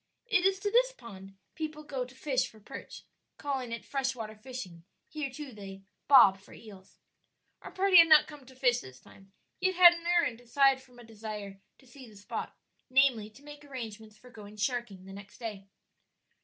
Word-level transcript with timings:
It 0.25 0.45
is 0.47 0.57
to 0.61 0.71
this 0.71 0.91
pond 0.93 1.35
people 1.53 1.83
go 1.83 2.05
to 2.05 2.15
fish 2.15 2.49
for 2.49 2.59
perch; 2.59 3.03
calling 3.37 3.71
it 3.71 3.85
fresh 3.85 4.15
water 4.15 4.33
fishing; 4.35 4.83
here 5.07 5.29
too 5.29 5.51
they 5.51 5.83
"bob" 6.07 6.39
for 6.39 6.53
eels. 6.53 6.97
Our 7.61 7.69
party 7.69 7.97
had 7.97 8.07
not 8.07 8.25
come 8.25 8.47
to 8.47 8.55
fish 8.55 8.79
this 8.79 8.99
time, 8.99 9.31
yet 9.59 9.75
had 9.75 9.93
an 9.93 10.07
errand 10.07 10.41
aside 10.41 10.81
from 10.81 10.97
a 10.97 11.03
desire 11.03 11.61
to 11.77 11.85
see 11.85 12.09
the 12.09 12.15
spot 12.15 12.57
namely, 12.89 13.29
to 13.29 13.43
make 13.43 13.63
arrangements 13.63 14.17
for 14.17 14.31
going 14.31 14.57
sharking 14.57 15.05
the 15.05 15.13
next 15.13 15.37
day. 15.37 15.67